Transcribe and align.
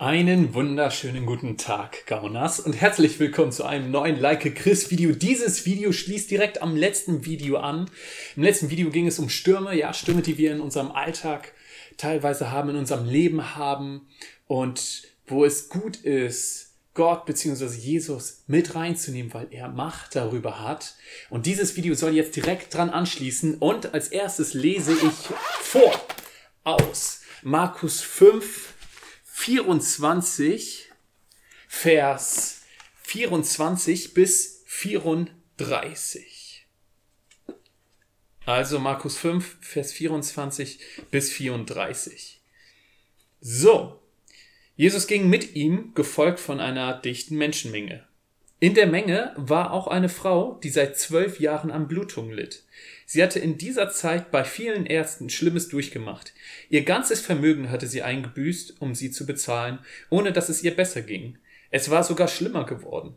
Einen 0.00 0.54
wunderschönen 0.54 1.26
guten 1.26 1.58
Tag, 1.58 2.06
Gaunas, 2.06 2.58
und 2.58 2.72
herzlich 2.72 3.20
willkommen 3.20 3.52
zu 3.52 3.64
einem 3.64 3.90
neuen 3.90 4.18
Like 4.18 4.54
Chris 4.54 4.90
Video. 4.90 5.12
Dieses 5.12 5.66
Video 5.66 5.92
schließt 5.92 6.30
direkt 6.30 6.62
am 6.62 6.74
letzten 6.74 7.26
Video 7.26 7.58
an. 7.58 7.90
Im 8.34 8.42
letzten 8.42 8.70
Video 8.70 8.88
ging 8.88 9.06
es 9.06 9.18
um 9.18 9.28
Stürme, 9.28 9.76
ja, 9.76 9.92
Stürme, 9.92 10.22
die 10.22 10.38
wir 10.38 10.52
in 10.52 10.62
unserem 10.62 10.90
Alltag 10.90 11.52
teilweise 11.98 12.50
haben, 12.50 12.70
in 12.70 12.76
unserem 12.76 13.06
Leben 13.06 13.56
haben 13.56 14.08
und 14.46 15.02
wo 15.26 15.44
es 15.44 15.68
gut 15.68 15.96
ist, 15.96 16.70
Gott 16.94 17.26
bzw. 17.26 17.66
Jesus 17.66 18.44
mit 18.46 18.74
reinzunehmen, 18.74 19.34
weil 19.34 19.48
er 19.50 19.68
Macht 19.68 20.16
darüber 20.16 20.64
hat. 20.64 20.94
Und 21.28 21.44
dieses 21.44 21.76
Video 21.76 21.92
soll 21.92 22.14
jetzt 22.14 22.36
direkt 22.36 22.72
dran 22.72 22.88
anschließen 22.88 23.58
und 23.58 23.92
als 23.92 24.08
erstes 24.08 24.54
lese 24.54 24.92
ich 24.92 25.12
vor 25.60 25.92
aus 26.64 27.20
Markus 27.42 28.00
5, 28.00 28.74
24, 29.40 30.90
Vers 31.66 32.60
24 33.04 34.12
bis 34.12 34.62
34. 34.66 36.66
Also 38.44 38.78
Markus 38.78 39.16
5, 39.16 39.56
Vers 39.62 39.92
24 39.92 40.78
bis 41.10 41.32
34. 41.32 42.42
So, 43.40 44.02
Jesus 44.76 45.06
ging 45.06 45.30
mit 45.30 45.54
ihm, 45.54 45.94
gefolgt 45.94 46.38
von 46.38 46.60
einer 46.60 47.00
dichten 47.00 47.36
Menschenmenge. 47.36 48.06
In 48.62 48.74
der 48.74 48.86
Menge 48.86 49.32
war 49.36 49.72
auch 49.72 49.86
eine 49.86 50.10
Frau, 50.10 50.60
die 50.62 50.68
seit 50.68 50.98
zwölf 50.98 51.40
Jahren 51.40 51.70
an 51.70 51.88
Blutung 51.88 52.30
litt. 52.30 52.64
Sie 53.06 53.22
hatte 53.22 53.38
in 53.38 53.56
dieser 53.56 53.90
Zeit 53.90 54.30
bei 54.30 54.44
vielen 54.44 54.84
Ärzten 54.84 55.30
Schlimmes 55.30 55.68
durchgemacht. 55.70 56.34
Ihr 56.68 56.84
ganzes 56.84 57.22
Vermögen 57.22 57.70
hatte 57.70 57.86
sie 57.86 58.02
eingebüßt, 58.02 58.82
um 58.82 58.94
sie 58.94 59.10
zu 59.10 59.24
bezahlen, 59.24 59.78
ohne 60.10 60.32
dass 60.32 60.50
es 60.50 60.62
ihr 60.62 60.76
besser 60.76 61.00
ging. 61.00 61.38
Es 61.70 61.88
war 61.88 62.04
sogar 62.04 62.28
schlimmer 62.28 62.66
geworden. 62.66 63.14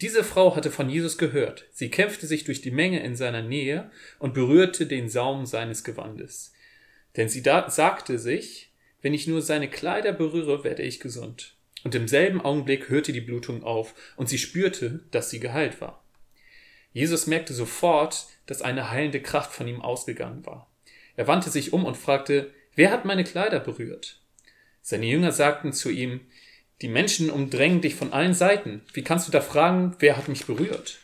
Diese 0.00 0.24
Frau 0.24 0.56
hatte 0.56 0.70
von 0.70 0.88
Jesus 0.88 1.18
gehört. 1.18 1.66
Sie 1.72 1.90
kämpfte 1.90 2.26
sich 2.26 2.44
durch 2.44 2.62
die 2.62 2.70
Menge 2.70 3.02
in 3.02 3.16
seiner 3.16 3.42
Nähe 3.42 3.90
und 4.18 4.32
berührte 4.32 4.86
den 4.86 5.10
Saum 5.10 5.44
seines 5.44 5.84
Gewandes. 5.84 6.54
Denn 7.18 7.28
sie 7.28 7.42
sagte 7.42 8.18
sich, 8.18 8.72
wenn 9.02 9.12
ich 9.12 9.26
nur 9.26 9.42
seine 9.42 9.68
Kleider 9.68 10.12
berühre, 10.14 10.64
werde 10.64 10.84
ich 10.84 11.00
gesund. 11.00 11.54
Und 11.84 11.94
im 11.94 12.08
selben 12.08 12.40
Augenblick 12.40 12.88
hörte 12.88 13.12
die 13.12 13.20
Blutung 13.20 13.64
auf 13.64 13.94
und 14.16 14.28
sie 14.28 14.38
spürte, 14.38 15.00
dass 15.10 15.30
sie 15.30 15.40
geheilt 15.40 15.80
war. 15.80 16.02
Jesus 16.92 17.26
merkte 17.26 17.54
sofort, 17.54 18.26
dass 18.46 18.62
eine 18.62 18.90
heilende 18.90 19.22
Kraft 19.22 19.52
von 19.52 19.68
ihm 19.68 19.80
ausgegangen 19.80 20.44
war. 20.44 20.68
Er 21.16 21.26
wandte 21.26 21.50
sich 21.50 21.72
um 21.72 21.84
und 21.84 21.96
fragte, 21.96 22.52
wer 22.74 22.90
hat 22.90 23.04
meine 23.04 23.24
Kleider 23.24 23.60
berührt? 23.60 24.20
Seine 24.82 25.06
Jünger 25.06 25.32
sagten 25.32 25.72
zu 25.72 25.90
ihm, 25.90 26.20
die 26.82 26.88
Menschen 26.88 27.30
umdrängen 27.30 27.82
dich 27.82 27.94
von 27.94 28.12
allen 28.12 28.34
Seiten. 28.34 28.82
Wie 28.94 29.04
kannst 29.04 29.28
du 29.28 29.32
da 29.32 29.40
fragen, 29.40 29.94
wer 29.98 30.16
hat 30.16 30.28
mich 30.28 30.46
berührt? 30.46 31.00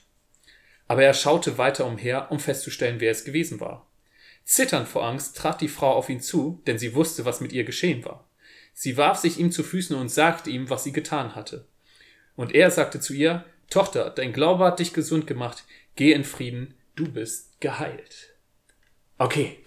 Aber 0.89 1.03
er 1.03 1.15
schaute 1.15 1.59
weiter 1.59 1.87
umher, 1.87 2.31
um 2.31 2.41
festzustellen, 2.41 3.01
wer 3.01 3.11
es 3.11 3.25
gewesen 3.25 3.61
war. 3.61 3.87
Zitternd 4.45 4.89
vor 4.89 5.05
Angst 5.05 5.37
trat 5.37 5.61
die 5.61 5.69
Frau 5.69 5.93
auf 5.93 6.09
ihn 6.09 6.21
zu, 6.21 6.63
denn 6.67 6.79
sie 6.79 6.95
wusste, 6.95 7.25
was 7.25 7.41
mit 7.41 7.53
ihr 7.53 7.65
geschehen 7.65 8.05
war. 8.05 8.29
Sie 8.79 8.99
warf 8.99 9.17
sich 9.17 9.39
ihm 9.39 9.51
zu 9.51 9.63
Füßen 9.63 9.97
und 9.97 10.11
sagte 10.11 10.51
ihm, 10.51 10.69
was 10.69 10.85
sie 10.85 10.93
getan 10.93 11.35
hatte. 11.35 11.65
Und 12.37 12.55
er 12.55 12.71
sagte 12.71 13.01
zu 13.01 13.15
ihr, 13.15 13.47
Tochter, 13.71 14.11
dein 14.11 14.35
Glaube 14.35 14.67
hat 14.67 14.81
dich 14.81 14.93
gesund 14.93 15.27
gemacht, 15.27 15.65
geh 15.95 16.13
in 16.13 16.25
Frieden, 16.25 16.75
du 16.95 17.11
bist 17.11 17.59
geheilt. 17.63 18.35
Okay. 19.17 19.59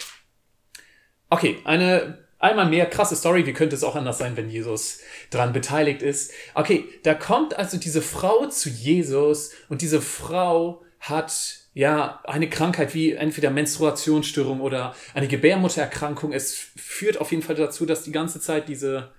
Okay, 1.28 1.58
eine 1.66 2.24
einmal 2.38 2.70
mehr 2.70 2.86
krasse 2.86 3.16
Story, 3.16 3.48
wie 3.48 3.54
könnte 3.54 3.76
es 3.76 3.84
auch 3.84 3.96
anders 3.96 4.20
sein, 4.20 4.38
wenn 4.38 4.48
Jesus 4.48 5.00
dran 5.32 5.54
beteiligt 5.54 6.04
ist. 6.04 6.32
Okay, 6.54 6.86
da 7.02 7.16
kommt 7.16 7.58
also 7.58 7.78
diese 7.78 8.04
Frau 8.04 8.46
zu 8.46 8.70
Jesus 8.70 9.54
und 9.70 9.82
diese 9.82 10.02
Frau 10.02 10.86
hat 11.00 11.59
ja, 11.73 12.19
eine 12.25 12.50
Krankheit 12.50 12.94
wie 12.94 13.14
entweder 13.14 13.52
Menstruationsstörung 13.52 14.60
oder 14.60 14.95
eine 15.14 15.27
Gebärmuttererkrankung. 15.27 16.33
Es 16.33 16.55
führt 16.76 17.21
auf 17.21 17.32
jeden 17.32 17.43
Fall 17.43 17.55
dazu, 17.55 17.86
dass 17.86 18.04
die 18.04 18.11
ganze 18.11 18.42
Zeit 18.42 18.67
diese 18.67 19.11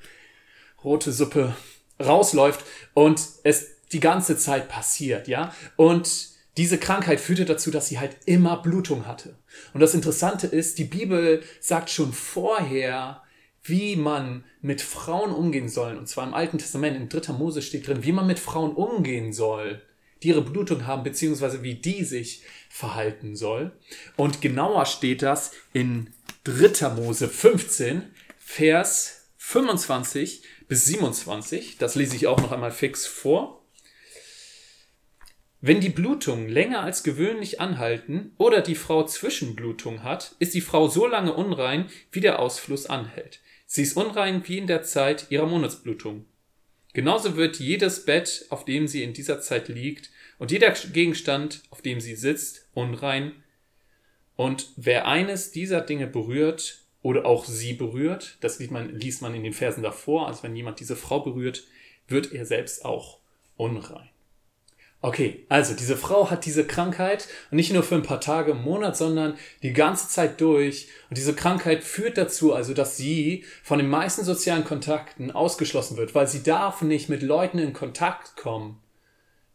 rote 0.85 1.13
Suppe 1.13 1.55
rausläuft 1.99 2.65
und 2.95 3.21
es 3.45 3.81
die 3.93 4.01
ganze 4.01 4.37
Zeit 4.37 4.69
passiert, 4.69 5.27
ja. 5.27 5.55
Und 5.77 6.29
diese 6.57 6.79
Krankheit 6.79 7.21
führte 7.21 7.45
dazu, 7.45 7.71
dass 7.71 7.89
sie 7.89 7.99
halt 7.99 8.17
immer 8.27 8.61
Blutung 8.61 9.07
hatte. 9.07 9.37
Und 9.73 9.81
das 9.81 9.95
Interessante 9.95 10.47
ist, 10.47 10.79
die 10.79 10.85
Bibel 10.85 11.43
sagt 11.61 11.91
schon 11.91 12.13
vorher, 12.13 13.23
wie 13.63 13.97
man 13.97 14.45
mit 14.61 14.81
Frauen 14.81 15.33
umgehen 15.33 15.69
soll. 15.69 15.97
Und 15.97 16.09
zwar 16.09 16.27
im 16.27 16.35
Alten 16.35 16.59
Testament, 16.59 16.97
in 16.97 17.09
3. 17.09 17.33
Mose 17.33 17.63
steht 17.63 17.87
drin, 17.87 18.05
wie 18.05 18.13
man 18.13 18.27
mit 18.27 18.39
Frauen 18.39 18.73
umgehen 18.73 19.33
soll 19.33 19.83
die 20.23 20.29
ihre 20.29 20.43
Blutung 20.43 20.87
haben, 20.87 21.03
beziehungsweise 21.03 21.63
wie 21.63 21.75
die 21.75 22.05
sich 22.05 22.43
verhalten 22.69 23.37
soll. 23.37 23.73
Und 24.17 24.41
genauer 24.41 24.87
steht 24.87 25.23
das 25.23 25.53
in 25.73 26.13
3. 26.45 26.91
Mose 26.91 27.29
15, 27.29 28.03
Vers 28.39 29.29
25 29.39 30.43
bis 30.69 30.85
27. 30.87 31.79
Das 31.79 31.95
lese 31.95 32.17
ich 32.17 32.27
auch 32.27 32.41
noch 32.41 32.53
einmal 32.53 32.71
fix 32.71 33.07
vor. 33.07 33.61
Wenn 35.63 35.81
die 35.81 35.91
Blutungen 35.91 36.49
länger 36.49 36.83
als 36.83 37.03
gewöhnlich 37.03 37.61
anhalten 37.61 38.33
oder 38.39 38.63
die 38.63 38.75
Frau 38.75 39.05
Zwischenblutung 39.05 40.03
hat, 40.03 40.35
ist 40.39 40.55
die 40.55 40.63
Frau 40.63 40.89
so 40.89 41.07
lange 41.07 41.35
unrein, 41.35 41.91
wie 42.13 42.21
der 42.21 42.39
Ausfluss 42.39 42.87
anhält. 42.87 43.41
Sie 43.67 43.83
ist 43.83 43.97
unrein 43.97 44.43
wie 44.49 44.57
in 44.57 44.67
der 44.67 44.83
Zeit 44.83 45.27
ihrer 45.31 45.47
Monatsblutung. 45.47 46.25
Genauso 46.93 47.37
wird 47.37 47.61
jedes 47.61 48.05
Bett, 48.05 48.47
auf 48.51 48.65
dem 48.65 48.89
sie 48.89 49.03
in 49.03 49.13
dieser 49.13 49.41
Zeit 49.41 49.69
liegt, 49.69 50.11
und 50.39 50.51
jeder 50.51 50.71
Gegenstand, 50.71 51.63
auf 51.71 51.83
dem 51.83 52.01
sie 52.01 52.17
sitzt, 52.17 52.69
unrein. 52.75 53.33
Und 54.37 54.71
wer 54.77 55.07
eines 55.07 55.53
dieser 55.53 55.83
Dinge 55.83 56.07
berührt 56.07 56.81
oder 57.03 57.27
auch 57.27 57.45
sie 57.45 57.75
berührt, 57.75 58.39
das 58.41 58.59
liest 58.59 58.73
man, 58.73 58.95
liest 58.95 59.23
man 59.23 59.35
in 59.35 59.45
den 59.45 59.53
Versen 59.53 59.83
davor, 59.83 60.27
also 60.27 60.43
wenn 60.43 60.57
jemand 60.57 60.81
diese 60.81 60.97
Frau 60.97 61.21
berührt, 61.21 61.65
wird 62.09 62.33
er 62.33 62.45
selbst 62.45 62.85
auch 62.85 63.21
unrein. 63.57 64.10
Okay, 65.03 65.47
also 65.49 65.75
diese 65.75 65.97
Frau 65.97 66.31
hat 66.31 66.45
diese 66.45 66.67
Krankheit 66.67 67.27
und 67.51 67.57
nicht 67.57 67.73
nur 67.73 67.83
für 67.83 67.95
ein 67.95 68.03
paar 68.03 68.21
Tage 68.21 68.51
im 68.51 68.63
Monat, 68.63 68.99
sondern 68.99 69.39
die 69.63 69.73
ganze 69.73 70.09
Zeit 70.09 70.41
durch. 70.43 70.89
Und 71.09 71.17
diese 71.17 71.35
Krankheit 71.35 71.83
führt 71.85 72.19
dazu, 72.19 72.53
also 72.53 72.75
dass 72.75 72.99
sie 72.99 73.45
von 73.63 73.79
den 73.79 73.89
meisten 73.89 74.25
sozialen 74.25 74.65
Kontakten 74.65 75.31
ausgeschlossen 75.31 75.97
wird, 75.97 76.15
weil 76.15 76.29
sie 76.29 76.43
darf 76.43 76.83
nicht 76.83 77.09
mit 77.09 77.23
Leuten 77.23 77.59
in 77.59 77.73
Kontakt 77.73 78.37
kommen, 78.37 78.79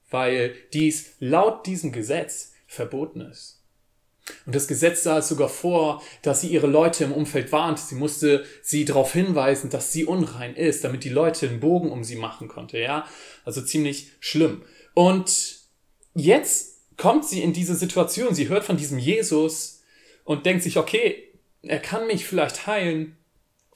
weil 0.09 0.55
dies 0.73 1.11
laut 1.19 1.67
diesem 1.67 1.91
Gesetz 1.91 2.53
verboten 2.65 3.21
ist. 3.21 3.61
Und 4.47 4.55
das 4.55 4.67
Gesetz 4.67 5.03
sah 5.03 5.19
es 5.19 5.27
sogar 5.27 5.49
vor, 5.49 6.01
dass 6.23 6.41
sie 6.41 6.47
ihre 6.47 6.65
Leute 6.65 7.03
im 7.03 7.11
Umfeld 7.11 7.51
warnt. 7.51 7.77
Sie 7.77 7.93
musste 7.93 8.43
sie 8.63 8.83
darauf 8.83 9.13
hinweisen, 9.13 9.69
dass 9.69 9.91
sie 9.91 10.05
unrein 10.05 10.55
ist, 10.55 10.83
damit 10.83 11.03
die 11.03 11.09
Leute 11.09 11.47
einen 11.47 11.59
Bogen 11.59 11.91
um 11.91 12.03
sie 12.03 12.15
machen 12.15 12.47
konnte. 12.47 12.79
Ja, 12.79 13.05
also 13.43 13.61
ziemlich 13.61 14.11
schlimm. 14.19 14.63
Und 14.95 15.59
jetzt 16.15 16.97
kommt 16.97 17.25
sie 17.25 17.43
in 17.43 17.53
diese 17.53 17.75
Situation. 17.75 18.33
Sie 18.33 18.49
hört 18.49 18.63
von 18.63 18.77
diesem 18.77 18.97
Jesus 18.97 19.83
und 20.23 20.47
denkt 20.47 20.63
sich, 20.63 20.77
okay, 20.77 21.31
er 21.61 21.79
kann 21.79 22.07
mich 22.07 22.25
vielleicht 22.25 22.65
heilen. 22.65 23.17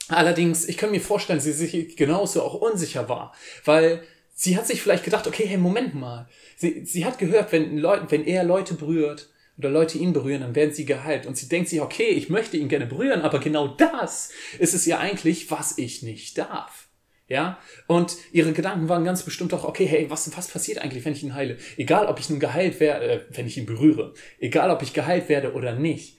Allerdings, 0.07 0.68
ich 0.68 0.78
kann 0.78 0.91
mir 0.91 1.02
vorstellen, 1.02 1.40
sie 1.40 1.52
sich 1.52 1.96
genauso 1.96 2.41
auch 2.41 2.56
unsicher 2.56 3.09
war, 3.09 3.35
weil 3.66 4.02
sie 4.34 4.57
hat 4.57 4.66
sich 4.66 4.81
vielleicht 4.81 5.03
gedacht, 5.03 5.28
okay, 5.28 5.46
hey, 5.46 5.57
Moment 5.57 5.94
mal. 5.94 6.28
Sie, 6.57 6.84
sie 6.85 7.06
hat 7.06 7.19
gehört, 7.19 7.51
wenn, 7.51 7.78
Leute, 7.78 8.09
wenn 8.09 8.25
er 8.25 8.44
Leute 8.44 8.74
berührt 8.74 9.30
oder 9.57 9.69
Leute 9.69 9.97
ihn 9.97 10.13
berühren, 10.13 10.41
dann 10.41 10.56
werden 10.56 10.74
sie 10.74 10.86
geheilt. 10.86 11.25
Und 11.28 11.38
sie 11.38 11.50
denkt 11.50 11.69
sich, 11.69 11.81
okay, 11.81 12.07
ich 12.07 12.30
möchte 12.30 12.57
ihn 12.57 12.69
gerne 12.69 12.86
berühren, 12.86 13.22
aber 13.22 13.40
genau 13.40 13.68
das 13.68 14.31
ist 14.57 14.74
es 14.74 14.86
ja 14.86 15.00
eigentlich, 15.00 15.51
was 15.51 15.78
ich 15.78 16.01
nicht 16.01 16.38
darf. 16.38 16.88
Ja, 17.29 17.59
und 17.85 18.17
ihre 18.31 18.53
Gedanken 18.53 18.89
waren 18.89 19.06
ganz 19.06 19.21
bestimmt 19.21 19.53
auch, 19.53 19.63
okay, 19.63 19.86
hey, 19.86 20.09
was, 20.09 20.36
was 20.36 20.48
passiert 20.48 20.80
eigentlich, 20.80 21.06
wenn 21.06 21.13
ich 21.13 21.21
ihn 21.21 21.36
heile? 21.36 21.57
Egal, 21.77 22.07
ob 22.07 22.19
ich 22.19 22.27
nun 22.31 22.39
geheilt 22.39 22.80
werde, 22.80 23.06
äh, 23.06 23.19
wenn 23.30 23.45
ich 23.45 23.56
ihn 23.56 23.68
berühre, 23.68 24.15
egal, 24.39 24.71
ob 24.71 24.81
ich 24.81 24.94
geheilt 24.94 25.30
werde 25.30 25.53
oder 25.53 25.75
nicht, 25.75 26.18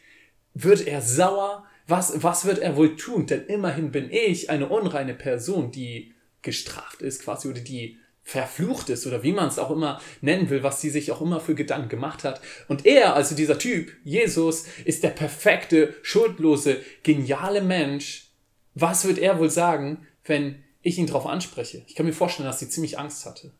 wird 0.54 0.86
er 0.86 1.02
sauer? 1.02 1.64
Was, 1.88 2.22
was 2.22 2.44
wird 2.44 2.60
er 2.60 2.76
wohl 2.76 2.94
tun? 2.94 3.26
Denn 3.26 3.46
immerhin 3.46 3.90
bin 3.90 4.08
ich 4.08 4.50
eine 4.50 4.68
unreine 4.68 5.14
Person, 5.14 5.72
die 5.72 6.14
gestraft 6.42 7.02
ist 7.02 7.24
quasi 7.24 7.48
oder 7.48 7.60
die 7.60 7.98
verflucht 8.22 8.88
ist 8.88 9.04
oder 9.08 9.24
wie 9.24 9.32
man 9.32 9.48
es 9.48 9.58
auch 9.58 9.72
immer 9.72 10.00
nennen 10.20 10.48
will, 10.48 10.62
was 10.62 10.80
sie 10.80 10.90
sich 10.90 11.10
auch 11.10 11.20
immer 11.20 11.40
für 11.40 11.56
Gedanken 11.56 11.88
gemacht 11.88 12.22
hat. 12.22 12.40
Und 12.68 12.86
er, 12.86 13.16
also 13.16 13.34
dieser 13.34 13.58
Typ, 13.58 13.90
Jesus, 14.04 14.66
ist 14.84 15.02
der 15.02 15.08
perfekte, 15.08 15.94
schuldlose, 16.02 16.76
geniale 17.02 17.62
Mensch. 17.62 18.28
Was 18.76 19.04
wird 19.04 19.18
er 19.18 19.40
wohl 19.40 19.50
sagen, 19.50 20.06
wenn 20.24 20.62
ich 20.82 20.98
ihn 20.98 21.06
darauf 21.06 21.26
anspreche. 21.26 21.82
Ich 21.86 21.94
kann 21.94 22.06
mir 22.06 22.12
vorstellen, 22.12 22.46
dass 22.46 22.58
sie 22.58 22.68
ziemlich 22.68 22.98
Angst 22.98 23.26
hatte. 23.26 23.52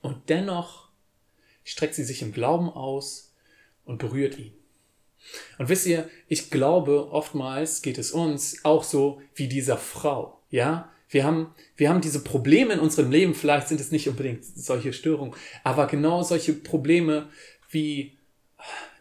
Und 0.00 0.28
dennoch 0.28 0.88
streckt 1.64 1.94
sie 1.94 2.04
sich 2.04 2.22
im 2.22 2.32
Glauben 2.32 2.68
aus 2.68 3.32
und 3.84 3.98
berührt 3.98 4.38
ihn. 4.38 4.52
Und 5.58 5.68
wisst 5.68 5.86
ihr, 5.86 6.10
ich 6.26 6.50
glaube, 6.50 7.10
oftmals 7.12 7.82
geht 7.82 7.98
es 7.98 8.10
uns 8.10 8.64
auch 8.64 8.82
so 8.82 9.22
wie 9.34 9.46
dieser 9.46 9.76
Frau. 9.76 10.40
Ja, 10.50 10.90
Wir 11.08 11.24
haben, 11.24 11.54
wir 11.76 11.90
haben 11.90 12.00
diese 12.00 12.24
Probleme 12.24 12.72
in 12.72 12.80
unserem 12.80 13.10
Leben, 13.10 13.34
vielleicht 13.34 13.68
sind 13.68 13.80
es 13.80 13.92
nicht 13.92 14.08
unbedingt 14.08 14.44
solche 14.44 14.92
Störungen, 14.92 15.34
aber 15.62 15.86
genau 15.86 16.22
solche 16.22 16.54
Probleme 16.54 17.28
wie, 17.70 18.16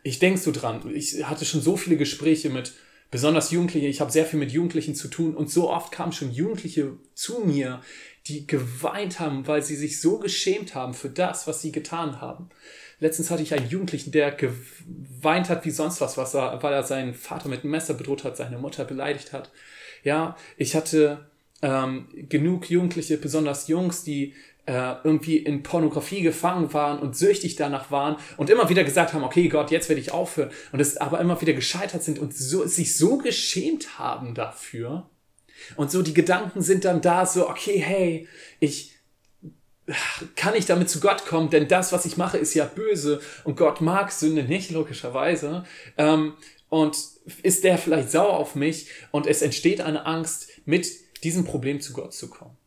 ich 0.04 0.20
denke 0.20 0.40
so 0.40 0.52
dran, 0.52 0.94
ich 0.94 1.24
hatte 1.24 1.46
schon 1.46 1.62
so 1.62 1.78
viele 1.78 1.96
Gespräche 1.96 2.50
mit 2.50 2.74
besonders 3.12 3.52
Jugendlichen, 3.52 3.88
ich 3.88 4.02
habe 4.02 4.12
sehr 4.12 4.26
viel 4.26 4.40
mit 4.40 4.52
Jugendlichen 4.52 4.96
zu 4.96 5.10
tun 5.10 5.36
und 5.36 5.52
so 5.52 5.70
oft 5.70 5.92
kamen 5.92 6.14
schon 6.14 6.32
Jugendliche 6.32 6.94
zu 7.14 7.42
mir, 7.42 7.82
die 8.28 8.48
geweint 8.48 9.20
haben, 9.20 9.46
weil 9.48 9.62
sie 9.62 9.76
sich 9.76 10.00
so 10.00 10.18
geschämt 10.18 10.74
haben 10.74 10.94
für 10.94 11.10
das, 11.10 11.46
was 11.46 11.62
sie 11.62 11.72
getan 11.72 12.22
haben. 12.22 12.50
Letztens 13.00 13.30
hatte 13.30 13.44
ich 13.44 13.54
einen 13.54 13.68
Jugendlichen, 13.68 14.12
der 14.12 14.32
geweint 14.32 15.50
hat 15.50 15.66
wie 15.66 15.72
sonst 15.72 16.02
was, 16.02 16.18
was 16.18 16.36
er, 16.36 16.62
weil 16.64 16.74
er 16.74 16.84
seinen 16.84 17.14
Vater 17.14 17.50
mit 17.50 17.64
einem 17.64 17.72
Messer 17.72 17.96
bedroht 17.96 18.24
hat, 18.24 18.38
seine 18.38 18.60
Mutter 18.60 18.86
beleidigt 18.86 19.34
hat. 19.34 19.52
Ja, 20.04 20.38
ich 20.56 20.76
hatte 20.76 21.26
ähm, 21.62 22.08
genug 22.30 22.70
Jugendliche, 22.70 23.18
besonders 23.18 23.68
Jungs, 23.68 24.04
die 24.04 24.34
äh, 24.66 24.96
irgendwie 25.04 25.38
in 25.38 25.64
Pornografie 25.64 26.22
gefangen 26.22 26.74
waren 26.74 27.00
und 27.00 27.16
süchtig 27.16 27.56
danach 27.56 27.92
waren 27.92 28.18
und 28.38 28.50
immer 28.50 28.70
wieder 28.70 28.84
gesagt 28.84 29.14
haben, 29.14 29.24
okay 29.24 29.48
Gott, 29.48 29.72
jetzt 29.72 29.90
werde 29.90 30.02
ich 30.02 30.12
aufhören 30.12 30.52
und 30.72 30.80
es 30.80 30.98
aber 30.98 31.20
immer 31.20 31.42
wieder 31.42 31.54
gescheitert 31.54 32.04
sind 32.04 32.20
und 32.20 32.36
so, 32.36 32.66
sich 32.66 32.98
so 32.98 33.18
geschämt 33.18 33.98
haben 34.00 34.36
dafür. 34.36 35.10
Und 35.76 35.92
so 35.92 36.02
die 36.02 36.14
Gedanken 36.14 36.62
sind 36.62 36.86
dann 36.86 37.02
da 37.02 37.26
so, 37.26 37.50
okay, 37.50 37.80
hey, 37.80 38.28
ich 38.60 38.96
kann 40.36 40.56
ich 40.56 40.66
damit 40.66 40.90
zu 40.90 41.00
Gott 41.00 41.26
kommen, 41.26 41.50
denn 41.50 41.68
das, 41.68 41.92
was 41.92 42.06
ich 42.06 42.18
mache, 42.18 42.38
ist 42.38 42.54
ja 42.54 42.66
böse 42.66 43.20
und 43.44 43.58
Gott 43.58 43.82
mag 43.82 44.12
Sünde 44.12 44.44
nicht, 44.44 44.72
logischerweise. 44.72 45.64
Ähm, 45.98 46.34
und 46.70 46.98
ist 47.44 47.64
der 47.64 47.78
vielleicht 47.78 48.12
sauer 48.12 48.38
auf 48.38 48.56
mich 48.56 48.90
und 49.12 49.28
es 49.28 49.42
entsteht 49.42 49.82
eine 49.82 50.06
Angst, 50.06 50.48
mit 50.66 50.88
diesem 51.24 51.44
Problem 51.44 51.82
zu 51.82 51.94
Gott 51.94 52.14
zu 52.14 52.30
kommen. 52.30 52.58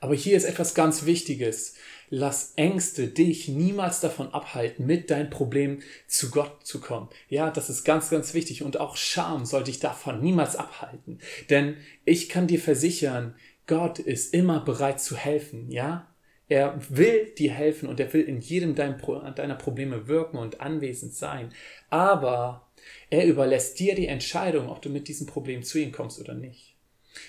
Aber 0.00 0.14
hier 0.14 0.36
ist 0.36 0.44
etwas 0.44 0.74
ganz 0.74 1.06
Wichtiges. 1.06 1.74
Lass 2.10 2.52
Ängste 2.56 3.08
dich 3.08 3.48
niemals 3.48 4.00
davon 4.00 4.32
abhalten, 4.32 4.86
mit 4.86 5.10
deinem 5.10 5.28
Problem 5.28 5.80
zu 6.06 6.30
Gott 6.30 6.64
zu 6.64 6.80
kommen. 6.80 7.08
Ja, 7.28 7.50
das 7.50 7.68
ist 7.68 7.84
ganz, 7.84 8.08
ganz 8.08 8.32
wichtig. 8.32 8.62
Und 8.62 8.80
auch 8.80 8.96
Scham 8.96 9.44
soll 9.44 9.64
dich 9.64 9.80
davon 9.80 10.20
niemals 10.20 10.56
abhalten. 10.56 11.18
Denn 11.50 11.76
ich 12.04 12.28
kann 12.28 12.46
dir 12.46 12.60
versichern, 12.60 13.34
Gott 13.66 13.98
ist 13.98 14.32
immer 14.32 14.60
bereit 14.60 15.00
zu 15.00 15.16
helfen. 15.16 15.70
Ja, 15.70 16.08
er 16.48 16.80
will 16.88 17.26
dir 17.36 17.52
helfen 17.52 17.88
und 17.88 18.00
er 18.00 18.12
will 18.14 18.22
in 18.22 18.40
jedem 18.40 18.74
deiner 18.74 19.54
Probleme 19.56 20.08
wirken 20.08 20.38
und 20.38 20.60
anwesend 20.60 21.12
sein. 21.12 21.52
Aber 21.90 22.70
er 23.10 23.26
überlässt 23.26 23.78
dir 23.78 23.94
die 23.94 24.06
Entscheidung, 24.06 24.70
ob 24.70 24.80
du 24.80 24.88
mit 24.88 25.08
diesem 25.08 25.26
Problem 25.26 25.62
zu 25.62 25.78
ihm 25.78 25.92
kommst 25.92 26.18
oder 26.18 26.32
nicht. 26.32 26.77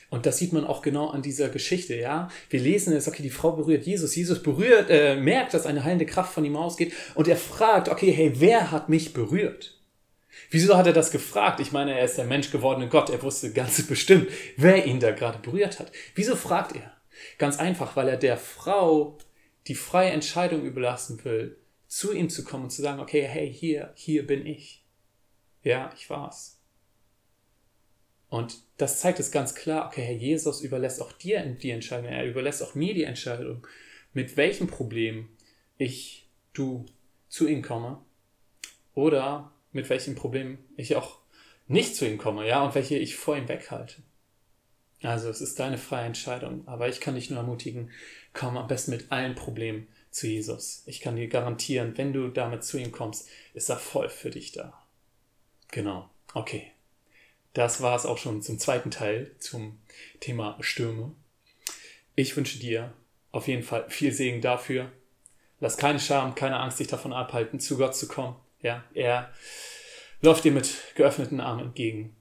Und 0.10 0.26
das 0.26 0.38
sieht 0.38 0.54
man 0.54 0.66
auch 0.66 0.82
genau 0.82 1.10
an 1.10 1.22
dieser 1.22 1.50
Geschichte, 1.50 1.96
ja. 1.96 2.30
Wir 2.50 2.60
lesen 2.60 2.94
es, 2.94 3.08
okay, 3.08 3.24
die 3.24 3.30
Frau 3.30 3.52
berührt 3.52 3.86
Jesus. 3.86 4.16
Jesus 4.16 4.42
berührt, 4.42 4.90
äh, 4.90 5.16
merkt, 5.16 5.54
dass 5.54 5.66
eine 5.66 5.84
heilende 5.84 6.06
Kraft 6.06 6.34
von 6.34 6.46
ihm 6.46 6.56
ausgeht 6.56 6.94
und 7.16 7.28
er 7.28 7.38
fragt, 7.38 7.90
okay, 7.90 8.12
hey, 8.12 8.34
wer 8.36 8.72
hat 8.72 8.90
mich 8.90 9.14
berührt? 9.14 9.80
Wieso 10.52 10.78
hat 10.78 10.88
er 10.88 10.94
das 10.94 11.12
gefragt? 11.12 11.60
Ich 11.60 11.72
meine, 11.72 11.98
er 11.98 12.06
ist 12.06 12.18
der 12.18 12.26
Mensch 12.26 12.52
gewordene 12.52 12.90
Gott. 12.90 13.10
Er 13.10 13.22
wusste 13.22 13.52
ganz 13.52 13.82
bestimmt, 13.88 14.30
wer 14.58 14.86
ihn 14.86 15.00
da 15.00 15.12
gerade 15.12 15.40
berührt 15.40 15.80
hat. 15.80 15.92
Wieso 16.16 16.36
fragt 16.36 16.76
er? 16.76 16.94
Ganz 17.38 17.60
einfach, 17.60 17.96
weil 17.96 18.08
er 18.08 18.18
der 18.18 18.38
Frau 18.38 19.18
die 19.68 19.76
freie 19.76 20.12
Entscheidung 20.12 20.64
überlassen 20.64 21.24
will, 21.24 21.58
zu 21.88 22.14
ihm 22.14 22.30
zu 22.30 22.44
kommen 22.44 22.66
und 22.66 22.70
zu 22.70 22.82
sagen, 22.82 23.00
okay, 23.00 23.24
hey, 23.24 23.52
hier, 23.52 23.92
hier 23.96 24.26
bin 24.26 24.46
ich. 24.46 24.86
Ja, 25.64 25.92
ich 25.96 26.10
war's. 26.10 26.59
Und 28.30 28.60
das 28.78 29.00
zeigt 29.00 29.20
es 29.20 29.32
ganz 29.32 29.56
klar, 29.56 29.88
okay, 29.88 30.04
Herr 30.04 30.14
Jesus 30.14 30.62
überlässt 30.62 31.02
auch 31.02 31.12
dir 31.12 31.44
die 31.44 31.72
Entscheidung, 31.72 32.10
er 32.10 32.26
überlässt 32.26 32.62
auch 32.62 32.76
mir 32.76 32.94
die 32.94 33.04
Entscheidung, 33.04 33.66
mit 34.14 34.38
welchem 34.38 34.68
Problem 34.68 35.30
ich, 35.78 36.28
du 36.54 36.86
zu 37.28 37.48
ihm 37.48 37.62
komme 37.62 38.00
oder 38.94 39.52
mit 39.72 39.90
welchem 39.90 40.16
Problem 40.16 40.58
ich 40.78 40.96
auch 40.96 41.20
nicht 41.68 41.96
zu 41.96 42.08
ihm 42.08 42.18
komme, 42.18 42.48
ja, 42.48 42.64
und 42.64 42.76
welche 42.76 42.98
ich 42.98 43.16
vor 43.16 43.38
ihm 43.38 43.48
weghalte. 43.48 44.02
Also 45.02 45.30
es 45.30 45.42
ist 45.42 45.60
deine 45.60 45.78
freie 45.78 46.06
Entscheidung, 46.06 46.68
aber 46.68 46.90
ich 46.90 47.00
kann 47.00 47.16
dich 47.16 47.30
nur 47.30 47.40
ermutigen, 47.40 47.92
komm 48.34 48.58
am 48.58 48.68
besten 48.68 48.92
mit 48.92 49.12
allen 49.12 49.36
Problemen 49.36 49.88
zu 50.12 50.28
Jesus. 50.28 50.84
Ich 50.86 51.00
kann 51.00 51.16
dir 51.16 51.28
garantieren, 51.28 51.98
wenn 51.98 52.12
du 52.12 52.30
damit 52.30 52.64
zu 52.64 52.78
ihm 52.78 52.92
kommst, 52.92 53.30
ist 53.54 53.70
er 53.70 53.78
voll 53.78 54.10
für 54.10 54.30
dich 54.30 54.52
da. 54.52 54.84
Genau. 55.72 56.10
Okay. 56.34 56.72
Das 57.54 57.82
war 57.82 57.96
es 57.96 58.06
auch 58.06 58.18
schon 58.18 58.42
zum 58.42 58.60
zweiten 58.60 58.92
Teil 58.92 59.36
zum 59.40 59.80
Thema 60.20 60.58
Stürme. 60.62 61.14
Ich 62.16 62.36
wünsche 62.36 62.60
dir 62.60 62.94
auf 63.32 63.48
jeden 63.48 63.64
Fall 63.64 63.90
viel 63.90 64.12
Segen 64.12 64.42
dafür. 64.42 64.92
Lass 65.60 65.78
keine 65.78 66.00
Scham, 66.00 66.36
keine 66.36 66.60
Angst 66.60 66.80
dich 66.80 66.88
davon 66.88 67.14
abhalten, 67.14 67.60
zu 67.60 67.78
Gott 67.78 67.96
zu 67.96 68.08
kommen. 68.08 68.36
Ja, 68.62 68.84
er 68.94 69.34
läuft 70.22 70.44
dir 70.44 70.52
mit 70.52 70.70
geöffneten 70.96 71.40
Armen 71.40 71.66
entgegen. 71.66 72.16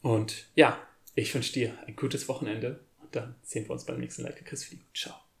Und 0.00 0.48
ja, 0.54 0.78
ich 1.14 1.34
wünsche 1.34 1.52
dir 1.52 1.78
ein 1.86 1.96
gutes 1.96 2.28
Wochenende 2.28 2.80
und 3.00 3.14
dann 3.14 3.36
sehen 3.42 3.66
wir 3.66 3.72
uns 3.72 3.84
beim 3.84 4.00
nächsten 4.00 4.22
Like 4.22 4.44
Chris 4.44 4.70
Video. 4.70 4.84
Ciao. 4.94 5.31